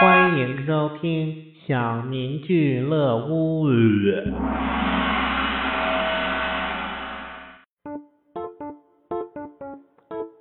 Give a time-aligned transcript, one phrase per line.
[0.00, 1.34] 欢迎收听
[1.66, 3.66] 小明俱乐屋。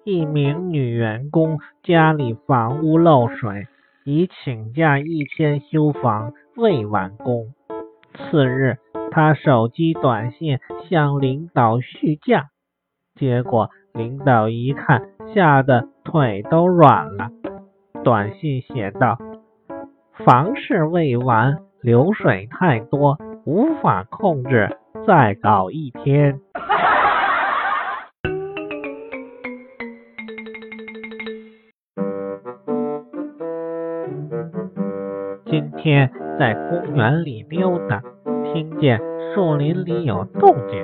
[0.04, 3.65] 一名女员工家里房屋漏水，
[4.06, 7.47] 已请假一天修房，未完工。
[8.13, 8.78] 次日，
[9.10, 12.49] 她手机短信向领导续假，
[13.15, 17.31] 结果领导一看，吓得腿都软了。
[18.03, 19.18] 短信写道
[20.26, 24.67] ：“房事未完，流水太多，无法控制，
[25.05, 26.40] 再搞一天。”
[35.45, 38.02] 今天在公园里溜达，
[38.52, 38.99] 听见
[39.34, 40.84] 树林里有动静，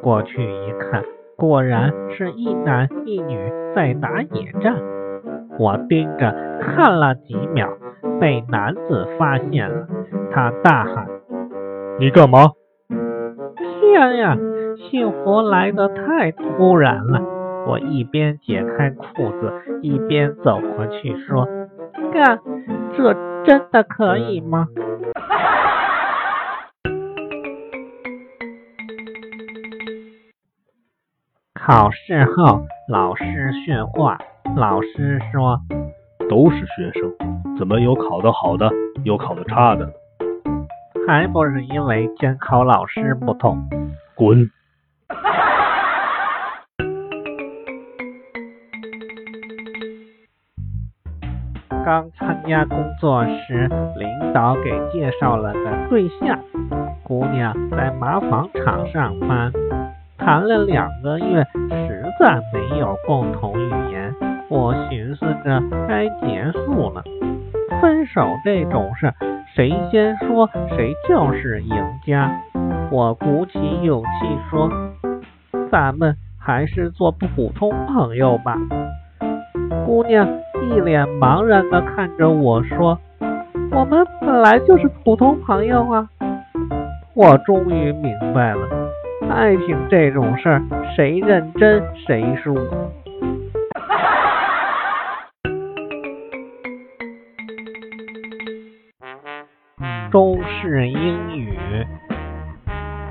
[0.00, 1.02] 过去一看，
[1.36, 4.76] 果然是一男一女在打野战。
[5.58, 7.68] 我盯着看了几秒，
[8.20, 9.86] 被男子发现了，
[10.32, 11.08] 他大喊
[11.98, 12.50] ：“你干嘛？”
[13.80, 14.36] 天呀，
[14.90, 17.22] 幸福来得太突然了！
[17.66, 19.52] 我一边解开裤子，
[19.82, 21.46] 一边走过去说
[22.12, 22.38] ：“干，
[22.96, 24.68] 这真的可以吗？”
[31.54, 34.18] 考试后，老师训话。
[34.56, 35.60] 老师说
[36.28, 37.10] ：“都是学生，
[37.58, 38.70] 怎么有考得好的，
[39.04, 39.90] 有考得差的？
[41.06, 43.58] 还不是因为监考老师不同。”
[44.14, 44.50] 滚！
[51.84, 56.38] 刚参加工作时，领导给介绍了个对象，
[57.02, 59.50] 姑娘在麻纺厂上班，
[60.18, 64.14] 谈了两个月，实在没有共同语言。
[64.50, 67.02] 我寻思着该结束了，
[67.80, 69.12] 分手这种事，
[69.54, 72.30] 谁先说谁就是赢家。
[72.90, 74.70] 我鼓起勇气说
[75.70, 78.56] ：“咱们还是做普通朋友吧。”
[79.84, 80.26] 姑娘
[80.62, 82.98] 一脸茫然的看着我说
[83.70, 86.08] ：“我们本来就是普通朋友啊。”
[87.14, 88.66] 我终于明白了，
[89.28, 90.62] 爱情这种事儿，
[90.96, 92.56] 谁认真谁输。
[100.10, 101.52] 中式英语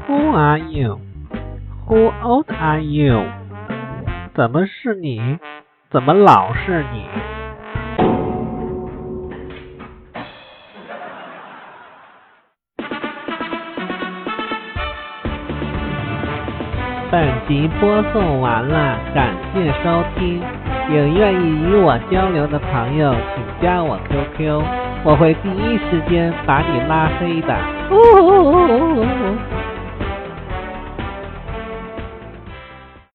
[0.07, 0.99] ，Who are you?
[1.87, 3.23] Who old are you?
[4.33, 5.37] 怎么是你？
[5.91, 7.05] 怎么老是你？
[17.11, 20.41] 本集播送完了，感谢收听。
[20.89, 24.86] 有愿意与我交流的朋友，请加我 QQ。
[25.03, 27.55] 我会第一时间把你拉黑的。